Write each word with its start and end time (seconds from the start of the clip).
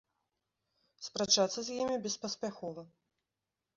Спрачацца 1.09 1.59
з 1.67 1.75
імі 1.81 1.95
беспаспяхова. 2.07 2.81